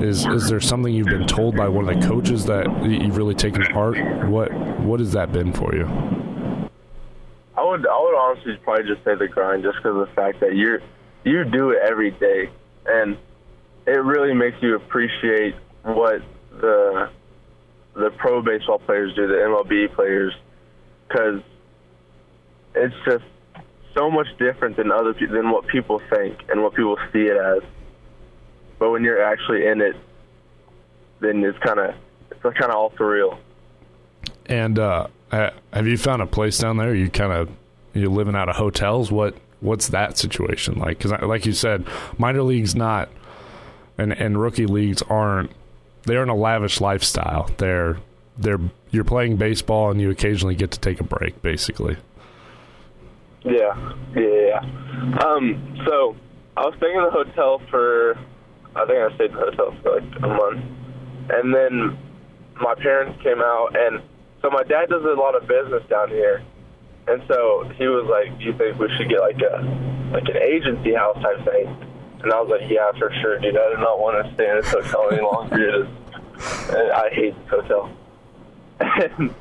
is 0.00 0.24
is 0.24 0.48
there 0.48 0.58
something 0.58 0.92
you've 0.92 1.06
been 1.06 1.26
told 1.26 1.54
by 1.54 1.68
one 1.68 1.86
of 1.86 2.00
the 2.00 2.08
coaches 2.08 2.46
that 2.46 2.66
you've 2.82 3.18
really 3.18 3.34
taken 3.34 3.60
to 3.60 3.72
heart? 3.72 3.98
What 4.26 4.50
what 4.80 5.00
has 5.00 5.12
that 5.12 5.30
been 5.30 5.52
for 5.52 5.74
you? 5.74 5.84
I 7.56 7.62
would 7.62 7.86
I 7.86 8.00
would 8.00 8.16
honestly 8.18 8.56
probably 8.64 8.84
just 8.84 9.04
say 9.04 9.16
the 9.16 9.28
grind, 9.28 9.62
just 9.62 9.76
because 9.76 10.00
of 10.00 10.08
the 10.08 10.14
fact 10.14 10.40
that 10.40 10.56
you're 10.56 10.80
you 11.24 11.44
do 11.44 11.70
it 11.72 11.78
every 11.86 12.10
day, 12.12 12.48
and 12.86 13.18
it 13.86 14.02
really 14.02 14.32
makes 14.32 14.56
you 14.62 14.74
appreciate 14.74 15.56
what 15.82 16.22
the 16.58 17.10
the 17.92 18.10
pro 18.16 18.40
baseball 18.40 18.78
players 18.78 19.14
do, 19.14 19.26
the 19.26 19.34
MLB 19.34 19.94
players, 19.94 20.34
because 21.06 21.42
it's 22.74 22.94
just 23.04 23.24
so 23.94 24.10
much 24.10 24.26
different 24.38 24.76
than 24.76 24.90
other 24.90 25.12
than 25.12 25.50
what 25.50 25.66
people 25.66 26.00
think 26.10 26.38
and 26.48 26.62
what 26.62 26.74
people 26.74 26.98
see 27.12 27.26
it 27.26 27.36
as. 27.36 27.62
But 28.78 28.90
when 28.90 29.04
you're 29.04 29.22
actually 29.22 29.66
in 29.66 29.80
it, 29.80 29.96
then 31.20 31.42
it's 31.44 31.58
kind 31.58 31.78
of 31.78 31.94
it's 32.30 32.42
kind 32.42 32.70
of 32.70 32.76
all 32.76 32.90
surreal. 32.90 33.38
And 34.46 34.78
uh, 34.78 35.06
have 35.30 35.86
you 35.86 35.96
found 35.96 36.22
a 36.22 36.26
place 36.26 36.58
down 36.58 36.76
there? 36.76 36.94
You 36.94 37.08
kind 37.08 37.32
of 37.32 37.48
you 37.94 38.10
living 38.10 38.34
out 38.34 38.48
of 38.48 38.56
hotels? 38.56 39.10
What 39.10 39.36
what's 39.60 39.88
that 39.88 40.18
situation 40.18 40.78
like? 40.78 40.98
Because 40.98 41.12
like 41.22 41.46
you 41.46 41.52
said, 41.52 41.86
minor 42.18 42.42
leagues 42.42 42.74
not 42.74 43.08
and 43.96 44.12
and 44.12 44.40
rookie 44.40 44.66
leagues 44.66 45.02
aren't 45.02 45.50
they 46.02 46.16
aren't 46.16 46.30
a 46.30 46.34
lavish 46.34 46.80
lifestyle. 46.80 47.50
They're 47.58 47.98
they're 48.36 48.60
you're 48.90 49.04
playing 49.04 49.36
baseball 49.36 49.90
and 49.90 50.00
you 50.00 50.10
occasionally 50.10 50.54
get 50.54 50.70
to 50.72 50.80
take 50.80 51.00
a 51.00 51.04
break, 51.04 51.40
basically. 51.42 51.96
Yeah, 53.44 53.94
yeah, 54.16 54.60
yeah. 54.60 55.18
Um, 55.20 55.76
so 55.86 56.16
I 56.56 56.62
was 56.62 56.74
staying 56.78 56.96
in 56.96 57.04
the 57.04 57.10
hotel 57.10 57.60
for, 57.70 58.16
I 58.74 58.86
think 58.86 58.98
I 58.98 59.14
stayed 59.16 59.30
in 59.30 59.36
the 59.36 59.52
hotel 59.52 59.76
for 59.82 60.00
like 60.00 60.16
a 60.22 60.28
month, 60.28 60.64
and 61.30 61.54
then 61.54 61.98
my 62.60 62.74
parents 62.74 63.20
came 63.22 63.40
out, 63.40 63.76
and 63.76 64.02
so 64.40 64.50
my 64.50 64.62
dad 64.62 64.88
does 64.88 65.04
a 65.04 65.20
lot 65.20 65.34
of 65.34 65.46
business 65.46 65.82
down 65.90 66.08
here, 66.08 66.42
and 67.06 67.22
so 67.28 67.68
he 67.76 67.86
was 67.86 68.06
like, 68.08 68.38
"Do 68.38 68.44
you 68.44 68.52
think 68.56 68.78
we 68.78 68.88
should 68.96 69.08
get 69.08 69.20
like 69.20 69.40
a 69.40 69.60
like 70.12 70.28
an 70.28 70.38
agency 70.38 70.94
house 70.94 71.20
type 71.20 71.44
thing?" 71.44 71.66
And 72.22 72.32
I 72.32 72.40
was 72.40 72.48
like, 72.48 72.70
"Yeah, 72.70 72.92
for 72.98 73.12
sure, 73.20 73.38
dude. 73.40 73.56
I 73.56 73.74
do 73.74 73.80
not 73.80 73.98
want 73.98 74.24
to 74.24 74.34
stay 74.34 74.48
in 74.48 74.56
this 74.56 74.70
hotel 74.70 75.08
any 75.12 75.22
longer. 75.22 75.88
I 76.94 77.10
hate 77.12 77.34
this 77.36 77.48
hotel." 77.50 77.90
And 78.80 79.34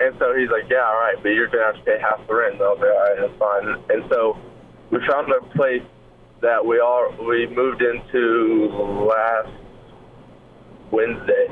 and 0.00 0.14
so 0.18 0.34
he's 0.36 0.50
like, 0.50 0.70
yeah, 0.70 0.84
all 0.84 0.94
right, 0.94 1.16
but 1.22 1.30
you're 1.30 1.48
going 1.48 1.58
to 1.58 1.64
have 1.66 1.76
to 1.76 1.82
pay 1.82 1.98
half 2.00 2.24
the 2.26 2.34
rent. 2.34 2.54
And 2.54 2.62
I 2.62 2.68
was 2.68 2.78
like, 2.78 2.90
all 2.90 3.02
right, 3.02 3.18
that's 3.18 3.38
fine. 3.38 3.98
And 3.98 4.10
so 4.10 4.38
we 4.90 4.98
found 5.06 5.30
a 5.32 5.40
place 5.56 5.82
that 6.40 6.64
we 6.64 6.78
all 6.78 7.12
we 7.26 7.46
moved 7.48 7.82
into 7.82 8.68
last 9.08 9.50
Wednesday, 10.92 11.46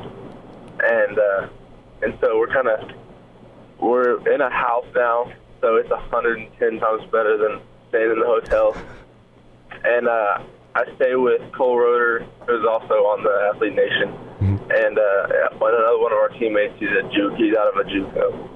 and 0.81 1.19
uh, 1.19 1.49
and 2.03 2.17
so 2.21 2.39
we're 2.39 2.53
kind 2.53 2.69
of 2.69 2.91
we're 3.81 4.27
in 4.33 4.41
a 4.41 4.51
house 4.51 4.87
now, 4.95 5.33
so 5.61 5.77
it's 5.77 5.91
110 5.91 6.81
times 6.81 7.03
better 7.11 7.37
than 7.37 7.61
staying 7.89 8.13
in 8.13 8.21
the 8.21 8.27
hotel. 8.27 8.77
And 9.85 10.09
uh, 10.09 10.39
I 10.75 10.85
stay 10.97 11.17
with 11.17 11.43
Cole 11.53 11.77
Roederer, 11.77 12.27
who's 12.47 12.65
also 12.65 12.95
on 12.95 13.25
the 13.25 13.53
Athlete 13.53 13.75
Nation 13.75 14.56
and 14.77 14.99
uh, 14.99 15.27
another 15.53 15.99
one 15.99 16.13
of 16.13 16.19
our 16.19 16.29
teammates, 16.29 16.75
he's 16.79 16.91
a 16.91 17.03
juke. 17.15 17.35
He's 17.37 17.55
out 17.57 17.69
of 17.69 17.77
a 17.77 17.89
JUCO. 17.89 18.49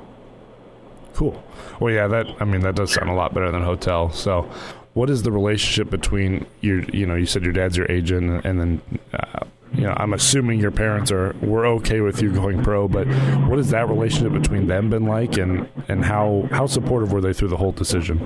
Cool. 1.15 1.43
Well, 1.81 1.93
yeah, 1.93 2.07
that 2.09 2.27
I 2.41 2.45
mean 2.45 2.61
that 2.62 2.75
does 2.75 2.93
sound 2.93 3.11
a 3.11 3.15
lot 3.15 3.35
better 3.35 3.50
than 3.50 3.62
hotel. 3.62 4.11
So, 4.11 4.50
what 4.95 5.11
is 5.11 5.23
the 5.23 5.33
relationship 5.33 5.91
between 5.91 6.47
your? 6.61 6.83
You 6.85 7.07
know, 7.07 7.15
you 7.15 7.27
said 7.27 7.43
your 7.43 7.53
dad's 7.53 7.77
your 7.77 7.91
agent, 7.91 8.45
and 8.45 8.61
then. 8.61 8.83
Uh, 9.12 9.47
you 9.73 9.83
know, 9.83 9.95
I'm 9.97 10.15
assuming 10.15 10.59
your 10.59 10.73
parents 10.73 11.12
are 11.12 11.33
were 11.41 11.65
okay 11.65 12.00
with 12.00 12.21
you 12.21 12.33
going 12.33 12.61
pro, 12.61 12.89
but 12.89 13.07
what 13.47 13.57
has 13.59 13.71
that 13.71 13.89
relationship 13.89 14.33
between 14.33 14.67
them 14.67 14.91
been 14.91 15.05
like, 15.05 15.37
and 15.37 15.69
and 15.87 16.05
how 16.05 16.49
how 16.50 16.67
supportive 16.67 17.12
were 17.12 17.21
they 17.21 17.33
through 17.33 17.49
the 17.49 17.57
whole 17.57 17.71
decision? 17.71 18.19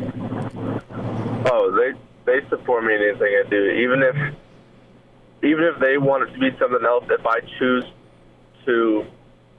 Oh, 1.52 1.70
they 1.76 1.92
they 2.24 2.48
support 2.48 2.84
me 2.84 2.94
in 2.94 3.02
anything 3.02 3.42
I 3.44 3.48
do, 3.50 3.62
even 3.62 4.02
if 4.02 4.34
even 5.44 5.64
if 5.64 5.78
they 5.80 5.98
want 5.98 6.28
it 6.28 6.32
to 6.32 6.38
be 6.38 6.50
something 6.58 6.84
else, 6.84 7.04
if 7.10 7.24
I 7.26 7.40
choose 7.58 7.84
to 8.64 9.04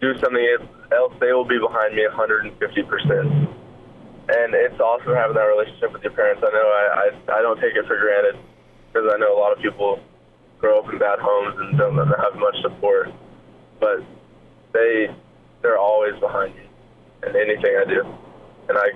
do 0.01 0.17
something 0.19 0.57
else, 0.91 1.13
they 1.19 1.31
will 1.31 1.45
be 1.45 1.59
behind 1.59 1.95
me 1.95 2.07
150%. 2.09 2.51
And 4.27 4.55
it's 4.55 4.79
awesome 4.79 5.13
having 5.13 5.35
that 5.35 5.45
relationship 5.45 5.93
with 5.93 6.01
your 6.01 6.13
parents. 6.13 6.41
I 6.45 6.51
know 6.51 6.65
I, 6.65 6.85
I, 6.97 7.37
I 7.37 7.41
don't 7.41 7.61
take 7.61 7.75
it 7.75 7.85
for 7.85 7.99
granted 7.99 8.41
because 8.91 9.11
I 9.13 9.17
know 9.17 9.37
a 9.37 9.39
lot 9.39 9.51
of 9.53 9.61
people 9.61 9.99
grow 10.57 10.79
up 10.79 10.91
in 10.91 10.97
bad 10.97 11.19
homes 11.19 11.55
and 11.59 11.77
don't 11.77 11.95
have 11.95 12.35
much 12.35 12.55
support. 12.61 13.13
But 13.79 14.03
they, 14.73 15.13
they're 15.61 15.77
always 15.77 16.19
behind 16.19 16.55
me 16.55 16.63
in 17.27 17.35
anything 17.35 17.77
I 17.79 17.85
do. 17.87 18.01
And 18.69 18.77
I 18.77 18.89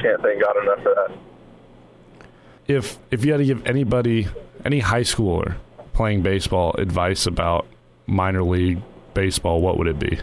can't 0.00 0.20
thank 0.20 0.42
God 0.42 0.56
enough 0.62 0.82
for 0.82 0.94
that. 0.94 2.26
If, 2.66 2.98
if 3.10 3.24
you 3.24 3.32
had 3.32 3.38
to 3.38 3.44
give 3.44 3.66
anybody, 3.66 4.26
any 4.64 4.80
high 4.80 5.02
schooler, 5.02 5.56
playing 5.92 6.22
baseball 6.22 6.74
advice 6.78 7.26
about 7.26 7.66
minor 8.06 8.42
league 8.42 8.82
baseball, 9.14 9.60
what 9.60 9.78
would 9.78 9.86
it 9.86 9.98
be? 9.98 10.18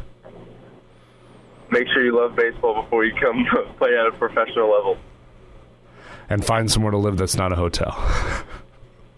Make 1.72 1.88
sure 1.90 2.04
you 2.04 2.20
love 2.20 2.36
baseball 2.36 2.82
before 2.82 3.06
you 3.06 3.14
come 3.20 3.46
play 3.78 3.96
at 3.98 4.08
a 4.08 4.12
professional 4.12 4.72
level. 4.72 4.98
And 6.30 6.44
find 6.46 6.72
somewhere 6.72 6.92
to 6.92 6.98
live 6.98 7.18
that's 7.18 7.36
not 7.36 7.52
a 7.52 7.56
hotel. 7.56 7.96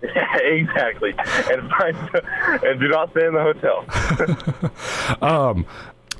yeah, 0.01 0.37
exactly. 0.43 1.13
And 1.17 1.69
find 1.71 1.97
and 2.63 2.79
do 2.79 2.87
not 2.87 3.11
stay 3.11 3.25
in 3.25 3.33
the 3.33 3.41
hotel. 3.41 5.21
um, 5.21 5.65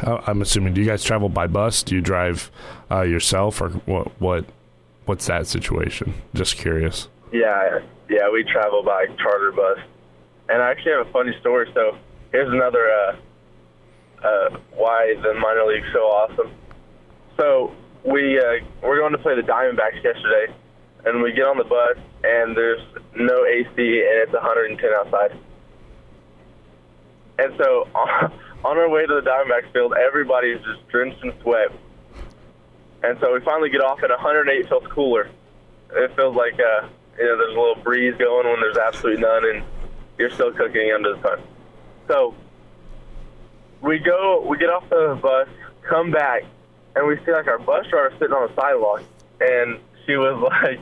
I'm 0.03 0.41
assuming. 0.41 0.73
Do 0.73 0.81
you 0.81 0.87
guys 0.87 1.03
travel 1.03 1.29
by 1.29 1.47
bus? 1.47 1.83
Do 1.83 1.95
you 1.95 2.01
drive 2.01 2.51
uh, 2.89 3.01
yourself, 3.01 3.61
or 3.61 3.69
what? 3.69 4.07
What? 4.19 4.45
What's 5.05 5.27
that 5.27 5.47
situation? 5.47 6.13
Just 6.33 6.57
curious. 6.57 7.07
Yeah, 7.31 7.79
yeah, 8.09 8.29
we 8.31 8.43
travel 8.43 8.83
by 8.83 9.05
charter 9.21 9.51
bus. 9.51 9.79
And 10.51 10.61
I 10.61 10.69
actually 10.69 10.91
have 10.91 11.07
a 11.07 11.11
funny 11.11 11.31
story. 11.39 11.71
So 11.73 11.97
here's 12.33 12.51
another 12.51 12.91
uh, 12.91 13.15
uh, 14.21 14.57
why 14.75 15.15
the 15.23 15.33
minor 15.33 15.63
league's 15.65 15.87
so 15.93 15.99
awesome. 15.99 16.51
So 17.37 17.73
we 18.03 18.37
uh, 18.37 18.59
we're 18.83 18.99
going 18.99 19.13
to 19.13 19.17
play 19.17 19.35
the 19.35 19.47
Diamondbacks 19.47 20.03
yesterday, 20.03 20.53
and 21.05 21.21
we 21.21 21.31
get 21.31 21.45
on 21.45 21.57
the 21.57 21.63
bus, 21.63 21.97
and 22.25 22.55
there's 22.55 22.81
no 23.15 23.45
AC, 23.45 23.69
and 23.77 24.17
it's 24.27 24.33
110 24.33 24.89
outside. 24.93 25.37
And 27.39 27.53
so 27.57 27.87
on 27.95 28.77
our 28.77 28.89
way 28.89 29.05
to 29.05 29.21
the 29.21 29.21
Diamondbacks 29.21 29.71
field, 29.71 29.93
everybody's 29.93 30.59
just 30.65 30.85
drenched 30.89 31.23
in 31.23 31.31
sweat. 31.41 31.71
And 33.03 33.17
so 33.21 33.33
we 33.33 33.39
finally 33.39 33.69
get 33.69 33.81
off 33.81 34.03
at 34.03 34.09
108 34.09 34.67
feels 34.67 34.83
cooler. 34.87 35.29
It 35.93 36.15
feels 36.17 36.35
like 36.35 36.59
uh, 36.59 36.89
you 37.17 37.23
know 37.23 37.37
there's 37.37 37.55
a 37.55 37.59
little 37.59 37.81
breeze 37.81 38.15
going 38.19 38.47
when 38.47 38.59
there's 38.59 38.77
absolutely 38.77 39.21
none, 39.21 39.45
and 39.45 39.63
you're 40.21 40.29
still 40.29 40.53
cooking 40.53 40.91
under 40.93 41.15
the 41.15 41.21
sun. 41.23 41.41
So 42.07 42.35
we 43.81 43.97
go, 43.97 44.45
we 44.47 44.57
get 44.59 44.69
off 44.69 44.87
the 44.89 45.17
bus, 45.19 45.47
come 45.89 46.11
back, 46.11 46.43
and 46.95 47.07
we 47.07 47.17
see 47.25 47.31
like 47.31 47.47
our 47.47 47.57
bus 47.57 47.87
driver 47.87 48.13
sitting 48.19 48.33
on 48.33 48.47
the 48.47 48.55
sidewalk, 48.55 49.01
and 49.39 49.79
she 50.05 50.15
was 50.15 50.39
like, 50.63 50.79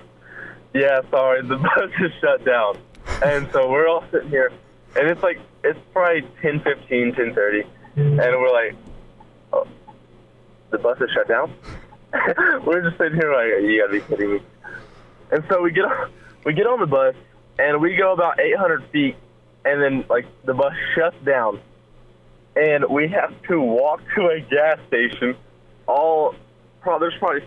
"Yeah, 0.74 1.01
sorry, 1.10 1.41
the 1.41 1.55
bus 1.75 1.91
is 2.01 2.12
shut 2.19 2.43
down." 2.43 2.77
And 3.24 3.50
so 3.53 3.69
we're 3.69 3.88
all 3.88 4.03
sitting 4.12 4.29
here, 4.29 4.51
and 4.98 5.08
it's 5.08 5.24
like 5.24 5.39
it's 5.63 5.79
probably 5.93 6.24
10:15, 6.41 7.15
10:30, 7.15 7.65
and 7.96 8.17
we're 8.17 8.51
like, 8.51 8.75
oh, 9.53 9.67
"The 10.72 10.79
bus 10.79 11.00
is 11.00 11.10
shut 11.12 11.29
down." 11.29 11.53
we're 12.65 12.81
just 12.81 12.98
sitting 12.98 13.17
here 13.17 13.34
like, 13.34 13.63
"You 13.63 13.81
gotta 13.81 13.93
be 13.93 14.01
kidding 14.01 14.34
me!" 14.34 14.41
And 15.31 15.43
so 15.48 15.62
we 15.62 15.72
get 15.72 15.86
on, 15.86 16.12
we 16.43 16.53
get 16.53 16.67
on 16.67 16.81
the 16.81 16.88
bus, 16.88 17.15
and 17.58 17.79
we 17.79 17.96
go 17.96 18.12
about 18.12 18.39
800 18.39 18.84
feet 18.91 19.15
and 19.66 19.82
then 19.82 20.06
like 20.10 20.25
the 20.46 20.54
bus 20.54 20.74
shuts 20.96 21.16
down, 21.25 21.60
and 22.56 22.86
we 22.89 23.08
have 23.10 23.34
to 23.44 23.60
walk 23.60 24.01
to 24.16 24.28
a 24.28 24.39
gas 24.39 24.80
station. 24.88 25.36
All 25.88 26.36
there's 26.84 27.13
probably 27.20 27.44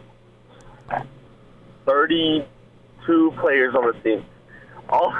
32 1.86 3.34
players 3.38 3.74
on 3.74 3.86
the 3.86 3.92
team. 4.02 4.24
All 4.88 5.12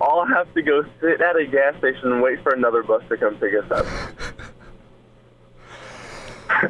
all 0.00 0.26
have 0.26 0.52
to 0.54 0.62
go 0.62 0.84
sit 1.00 1.20
at 1.20 1.36
a 1.36 1.46
gas 1.46 1.76
station 1.78 2.12
and 2.12 2.22
wait 2.22 2.42
for 2.42 2.52
another 2.54 2.82
bus 2.82 3.02
to 3.08 3.16
come 3.16 3.36
pick 3.36 3.54
us 3.54 3.70
up. 3.70 3.86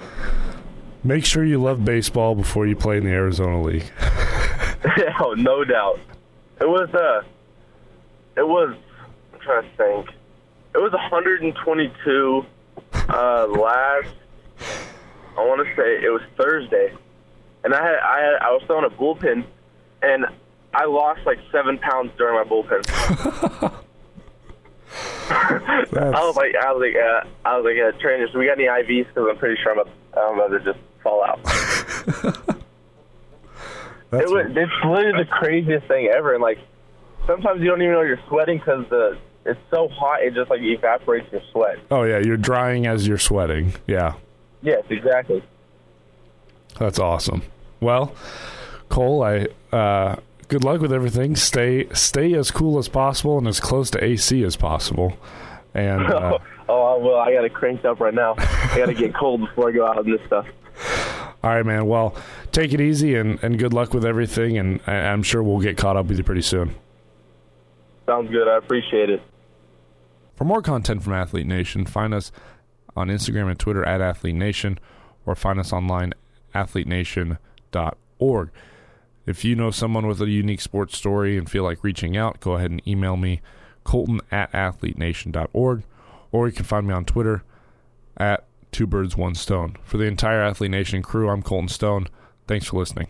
Make 1.05 1.27
sure 1.27 1.45
you 1.45 1.61
love 1.63 1.85
baseball 1.85 2.35
before 2.35 2.67
you 2.67 2.75
play 2.77 2.97
in 2.97 3.05
the 3.05 3.11
Arizona 3.11 3.61
League. 3.61 3.91
oh, 5.21 5.35
no 5.37 5.63
doubt. 5.65 6.01
It 6.61 6.69
was 6.69 6.89
uh, 6.95 7.23
it 8.37 8.47
was 8.47 8.75
trying 9.45 9.63
to 9.63 9.77
think. 9.77 10.11
It 10.75 10.79
was 10.79 10.93
122 10.93 12.47
uh, 13.09 13.47
last. 13.47 14.15
I 15.37 15.41
want 15.41 15.67
to 15.67 15.75
say 15.77 16.05
it 16.05 16.11
was 16.11 16.23
Thursday, 16.37 16.93
and 17.63 17.75
I 17.75 17.83
had, 17.83 17.97
I 17.97 18.21
had, 18.21 18.35
I 18.41 18.51
was 18.51 18.63
throwing 18.67 18.85
a 18.85 18.91
bullpen, 18.91 19.45
and 20.03 20.27
I 20.73 20.87
lost 20.87 21.21
like 21.27 21.39
seven 21.53 21.79
pounds 21.79 22.13
during 22.17 22.35
my 22.35 22.45
bullpen. 22.45 22.85
I 25.31 26.25
was 26.25 26.37
like, 26.37 26.55
I 26.55 26.73
was 26.73 26.81
like, 26.81 26.97
uh, 26.97 27.25
I 27.49 27.57
was 27.57 27.65
like, 27.65 27.77
uh, 27.79 27.99
trainers, 28.01 28.31
do 28.33 28.39
we 28.39 28.47
got 28.47 28.59
any 28.59 28.69
IVs? 28.69 29.09
Because 29.09 29.27
I'm 29.31 29.39
pretty 29.39 29.61
sure 29.63 29.73
I'm, 29.73 29.79
a, 29.79 30.19
I'm 30.19 30.35
about 30.39 30.49
to 30.49 30.61
just 30.61 30.79
fall 31.03 31.25
out. 31.25 31.41
it 34.13 34.31
was, 34.31 34.47
it's 34.51 34.85
literally 34.85 35.25
the 35.25 35.29
craziest 35.31 35.87
thing 35.87 36.11
ever, 36.15 36.35
and 36.35 36.43
like 36.43 36.59
sometimes 37.27 37.61
you 37.61 37.69
don't 37.69 37.83
even 37.83 37.95
know 37.95 38.03
you're 38.03 38.21
sweating 38.29 38.59
because 38.59 38.85
the 38.91 39.19
it's 39.45 39.61
so 39.71 39.89
hot 39.89 40.23
it 40.23 40.35
just 40.35 40.51
like 40.51 40.61
evaporates 40.61 41.31
your 41.33 41.43
sweat. 41.53 41.79
Oh 41.91 42.03
yeah, 42.03 42.19
you're 42.19 42.37
drying 42.37 42.87
as 42.87 43.07
you're 43.07 43.19
sweating. 43.19 43.75
Yeah. 43.87 44.15
Yes, 44.63 44.85
exactly. 44.89 45.43
That's 46.79 46.99
awesome. 46.99 47.43
Well, 47.81 48.15
Kohl, 48.89 49.23
I 49.23 49.49
uh, 49.75 50.17
good 50.49 50.65
luck 50.65 50.81
with 50.81 50.93
everything. 50.93 51.37
Stay 51.37 51.89
stay 51.93 52.35
as 52.35 52.51
cool 52.51 52.79
as 52.79 52.89
possible 52.89 53.39
and 53.39 53.47
as 53.47 53.61
close 53.61 53.91
to 53.91 54.03
AC 54.03 54.43
as 54.43 54.57
possible. 54.57 55.17
And 55.75 56.03
uh, 56.13 56.39
oh 56.69 56.99
well, 56.99 57.17
I 57.17 57.33
got 57.33 57.45
it 57.45 57.53
cranked 57.53 57.85
up 57.85 58.01
right 58.01 58.15
now. 58.15 58.35
I 58.39 58.75
got 58.77 58.87
to 58.87 58.95
get 58.95 59.15
cold 59.15 59.41
before 59.41 59.69
I 59.69 59.73
go 59.73 59.87
out 59.87 59.99
and 59.99 60.13
this 60.13 60.27
stuff. 60.27 60.47
All 61.43 61.51
right, 61.51 61.67
man. 61.67 61.87
Well, 61.87 62.17
take 62.53 62.73
it 62.73 62.81
easy 62.81 63.17
and, 63.17 63.39
and 63.43 63.59
good 63.59 63.75
luck 63.75 63.93
with 63.93 64.07
everything. 64.07 64.57
And 64.57 64.81
I, 64.87 64.95
I'm 64.95 65.23
sure 65.23 65.43
we'll 65.43 65.61
get 65.61 65.77
caught 65.77 65.97
up 65.97 66.07
with 66.07 66.17
you 66.17 66.25
pretty 66.25 66.41
soon. 66.41 66.75
Sounds 68.07 68.31
good. 68.31 68.49
I 68.49 68.57
appreciate 68.57 69.11
it. 69.11 69.23
For 70.35 70.45
more 70.45 70.63
content 70.63 71.03
from 71.03 71.13
Athlete 71.13 71.47
Nation, 71.47 71.87
find 71.87 72.13
us 72.13 72.33
on 72.97 73.09
Instagram 73.09 73.51
and 73.51 73.59
Twitter 73.59 73.85
at 73.85 74.01
Athlete 74.01 74.35
Nation 74.35 74.79
or 75.27 75.35
find 75.35 75.59
us 75.59 75.73
online 75.73 76.13
athletenation.org. 76.55 78.51
If 79.27 79.45
you 79.45 79.57
know 79.57 79.71
someone 79.71 80.07
with 80.07 80.21
a 80.21 80.29
unique 80.29 80.61
sports 80.61 80.97
story 80.97 81.39
and 81.39 81.49
feel 81.49 81.65
like 81.65 81.83
reaching 81.83 82.17
out, 82.17 82.41
go 82.41 82.53
ahead 82.53 82.71
and 82.71 82.87
email 82.87 83.17
me, 83.17 83.41
colton 83.83 84.21
at 84.31 84.55
athletenation.org, 84.55 85.83
or 86.31 86.47
you 86.47 86.53
can 86.53 86.65
find 86.65 86.87
me 86.87 86.93
on 86.95 87.05
Twitter 87.05 87.43
at 88.17 88.45
Two 88.71 88.87
Birds, 88.87 89.17
One 89.17 89.35
Stone. 89.35 89.77
For 89.83 89.97
the 89.97 90.05
entire 90.05 90.43
Athlete 90.43 90.71
Nation 90.71 91.03
crew, 91.03 91.29
I'm 91.31 91.43
Colton 91.43 91.69
Stone. 91.69 92.09
Thanks 92.47 92.67
for 92.67 92.79
listening. 92.79 93.09